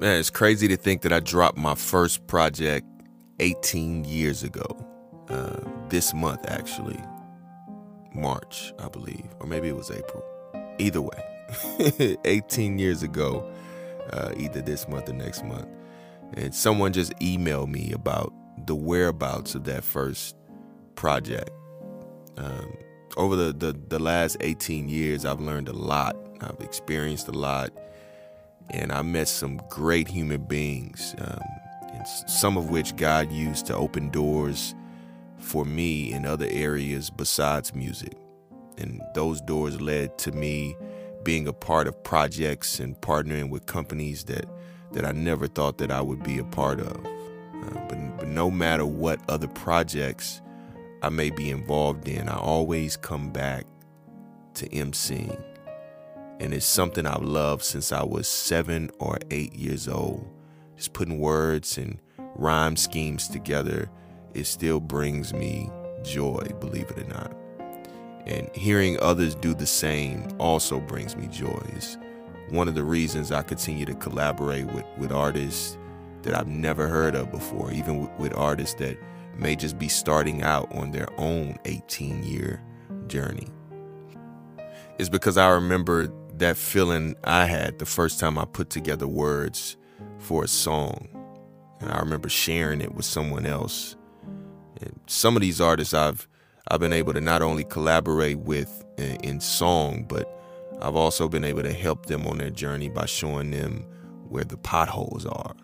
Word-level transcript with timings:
Man, 0.00 0.20
it's 0.20 0.30
crazy 0.30 0.68
to 0.68 0.76
think 0.76 1.02
that 1.02 1.12
I 1.12 1.18
dropped 1.18 1.58
my 1.58 1.74
first 1.74 2.24
project 2.28 2.86
18 3.40 4.04
years 4.04 4.44
ago. 4.44 4.64
Uh, 5.28 5.58
this 5.88 6.14
month, 6.14 6.48
actually. 6.48 6.98
March, 8.14 8.72
I 8.78 8.88
believe. 8.88 9.26
Or 9.40 9.48
maybe 9.48 9.66
it 9.66 9.74
was 9.74 9.90
April. 9.90 10.24
Either 10.78 11.02
way, 11.02 12.16
18 12.24 12.78
years 12.78 13.02
ago, 13.02 13.50
uh, 14.12 14.32
either 14.36 14.62
this 14.62 14.86
month 14.86 15.08
or 15.08 15.14
next 15.14 15.44
month. 15.44 15.68
And 16.34 16.54
someone 16.54 16.92
just 16.92 17.12
emailed 17.14 17.68
me 17.68 17.90
about 17.92 18.32
the 18.66 18.76
whereabouts 18.76 19.56
of 19.56 19.64
that 19.64 19.82
first 19.82 20.36
project. 20.94 21.50
Um, 22.36 22.76
over 23.16 23.34
the, 23.34 23.52
the, 23.52 23.76
the 23.88 23.98
last 23.98 24.36
18 24.42 24.88
years, 24.88 25.24
I've 25.24 25.40
learned 25.40 25.68
a 25.68 25.72
lot. 25.72 26.16
I've 26.40 26.60
experienced 26.60 27.26
a 27.26 27.32
lot. 27.32 27.72
And 28.70 28.92
I 28.92 29.02
met 29.02 29.28
some 29.28 29.60
great 29.68 30.08
human 30.08 30.42
beings, 30.44 31.14
um, 31.18 31.40
some 32.26 32.56
of 32.56 32.70
which 32.70 32.96
God 32.96 33.32
used 33.32 33.66
to 33.66 33.74
open 33.74 34.10
doors 34.10 34.74
for 35.38 35.64
me 35.64 36.12
in 36.12 36.26
other 36.26 36.46
areas 36.50 37.10
besides 37.10 37.74
music. 37.74 38.14
And 38.76 39.00
those 39.14 39.40
doors 39.40 39.80
led 39.80 40.18
to 40.18 40.32
me 40.32 40.76
being 41.24 41.48
a 41.48 41.52
part 41.52 41.86
of 41.86 42.02
projects 42.04 42.78
and 42.78 43.00
partnering 43.00 43.50
with 43.50 43.66
companies 43.66 44.24
that, 44.24 44.46
that 44.92 45.04
I 45.04 45.12
never 45.12 45.46
thought 45.46 45.78
that 45.78 45.90
I 45.90 46.00
would 46.00 46.22
be 46.22 46.38
a 46.38 46.44
part 46.44 46.80
of. 46.80 46.96
Uh, 46.96 47.86
but, 47.88 48.18
but 48.18 48.28
no 48.28 48.50
matter 48.50 48.86
what 48.86 49.20
other 49.28 49.48
projects 49.48 50.40
I 51.02 51.08
may 51.08 51.30
be 51.30 51.50
involved 51.50 52.08
in, 52.08 52.28
I 52.28 52.36
always 52.36 52.96
come 52.96 53.30
back 53.30 53.64
to 54.54 54.68
emceeing. 54.68 55.42
And 56.40 56.54
it's 56.54 56.66
something 56.66 57.04
I've 57.06 57.22
loved 57.22 57.64
since 57.64 57.90
I 57.90 58.04
was 58.04 58.28
seven 58.28 58.90
or 58.98 59.18
eight 59.30 59.54
years 59.54 59.88
old. 59.88 60.26
Just 60.76 60.92
putting 60.92 61.18
words 61.18 61.78
and 61.78 62.00
rhyme 62.36 62.76
schemes 62.76 63.26
together, 63.28 63.90
it 64.34 64.44
still 64.44 64.78
brings 64.78 65.32
me 65.32 65.70
joy, 66.04 66.46
believe 66.60 66.90
it 66.90 66.98
or 66.98 67.08
not. 67.08 67.36
And 68.26 68.48
hearing 68.54 69.00
others 69.00 69.34
do 69.34 69.54
the 69.54 69.66
same 69.66 70.28
also 70.38 70.80
brings 70.80 71.16
me 71.16 71.26
joy. 71.26 71.60
It's 71.74 71.98
one 72.50 72.68
of 72.68 72.74
the 72.74 72.84
reasons 72.84 73.32
I 73.32 73.42
continue 73.42 73.84
to 73.86 73.94
collaborate 73.94 74.66
with, 74.66 74.84
with 74.96 75.12
artists 75.12 75.76
that 76.22 76.34
I've 76.34 76.46
never 76.46 76.88
heard 76.88 77.14
of 77.14 77.32
before, 77.32 77.72
even 77.72 78.00
with, 78.00 78.10
with 78.18 78.34
artists 78.36 78.74
that 78.76 78.96
may 79.36 79.56
just 79.56 79.78
be 79.78 79.88
starting 79.88 80.42
out 80.42 80.72
on 80.74 80.90
their 80.90 81.08
own 81.18 81.58
18 81.64 82.22
year 82.22 82.62
journey. 83.06 83.48
It's 84.98 85.08
because 85.08 85.36
I 85.36 85.48
remember 85.50 86.12
that 86.38 86.56
feeling 86.56 87.16
I 87.24 87.44
had 87.44 87.78
the 87.78 87.86
first 87.86 88.20
time 88.20 88.38
I 88.38 88.44
put 88.44 88.70
together 88.70 89.06
words 89.06 89.76
for 90.18 90.44
a 90.44 90.48
song. 90.48 91.08
And 91.80 91.90
I 91.90 91.98
remember 91.98 92.28
sharing 92.28 92.80
it 92.80 92.94
with 92.94 93.04
someone 93.04 93.46
else. 93.46 93.96
And 94.80 94.98
some 95.06 95.36
of 95.36 95.42
these 95.42 95.60
artists 95.60 95.94
I've 95.94 96.28
I've 96.70 96.80
been 96.80 96.92
able 96.92 97.14
to 97.14 97.20
not 97.20 97.40
only 97.40 97.64
collaborate 97.64 98.40
with 98.40 98.84
in, 98.98 99.16
in 99.16 99.40
song, 99.40 100.04
but 100.06 100.28
I've 100.82 100.96
also 100.96 101.28
been 101.28 101.44
able 101.44 101.62
to 101.62 101.72
help 101.72 102.06
them 102.06 102.26
on 102.26 102.38
their 102.38 102.50
journey 102.50 102.90
by 102.90 103.06
showing 103.06 103.50
them 103.50 103.86
where 104.28 104.44
the 104.44 104.58
potholes 104.58 105.24
are. 105.24 105.56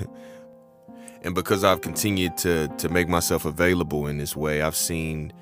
and 1.22 1.34
because 1.34 1.64
I've 1.64 1.80
continued 1.80 2.36
to 2.38 2.68
to 2.68 2.88
make 2.88 3.08
myself 3.08 3.44
available 3.44 4.06
in 4.06 4.18
this 4.18 4.36
way, 4.36 4.62
I've 4.62 4.76
seen 4.76 5.32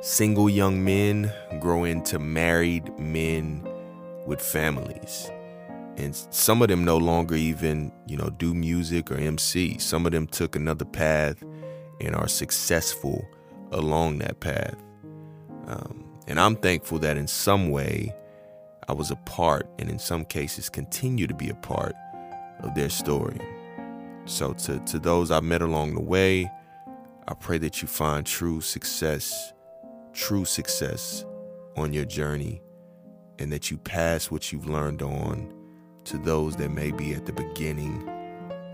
single 0.00 0.48
young 0.48 0.84
men 0.84 1.32
grow 1.60 1.84
into 1.84 2.18
married 2.18 2.98
men 2.98 3.66
with 4.26 4.40
families. 4.40 5.30
And 5.96 6.14
some 6.30 6.60
of 6.60 6.68
them 6.68 6.84
no 6.84 6.98
longer 6.98 7.34
even, 7.34 7.90
you 8.06 8.16
know, 8.16 8.28
do 8.30 8.52
music 8.52 9.10
or 9.10 9.16
MC. 9.16 9.78
Some 9.78 10.04
of 10.04 10.12
them 10.12 10.26
took 10.26 10.54
another 10.54 10.84
path 10.84 11.42
and 12.00 12.14
are 12.14 12.28
successful 12.28 13.26
along 13.72 14.18
that 14.18 14.40
path. 14.40 14.76
Um, 15.66 16.04
and 16.26 16.38
I'm 16.38 16.56
thankful 16.56 16.98
that 17.00 17.16
in 17.16 17.26
some 17.26 17.70
way 17.70 18.14
I 18.88 18.92
was 18.92 19.10
a 19.10 19.16
part, 19.16 19.68
and 19.78 19.90
in 19.90 19.98
some 19.98 20.24
cases 20.24 20.68
continue 20.68 21.26
to 21.26 21.34
be 21.34 21.48
a 21.48 21.54
part 21.54 21.94
of 22.60 22.74
their 22.74 22.88
story. 22.88 23.38
So, 24.26 24.52
to, 24.52 24.78
to 24.80 24.98
those 24.98 25.30
I've 25.30 25.44
met 25.44 25.62
along 25.62 25.94
the 25.94 26.00
way, 26.00 26.50
I 27.28 27.34
pray 27.34 27.58
that 27.58 27.82
you 27.82 27.88
find 27.88 28.24
true 28.24 28.60
success, 28.60 29.52
true 30.12 30.44
success 30.44 31.24
on 31.76 31.92
your 31.92 32.04
journey, 32.04 32.62
and 33.38 33.52
that 33.52 33.70
you 33.70 33.76
pass 33.76 34.30
what 34.30 34.52
you've 34.52 34.68
learned 34.68 35.02
on 35.02 35.52
to 36.04 36.18
those 36.18 36.56
that 36.56 36.70
may 36.70 36.90
be 36.90 37.14
at 37.14 37.26
the 37.26 37.32
beginning 37.32 38.08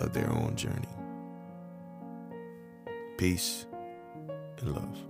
of 0.00 0.12
their 0.12 0.30
own 0.30 0.56
journey. 0.56 0.88
Peace 3.16 3.66
and 4.58 4.74
love. 4.74 5.09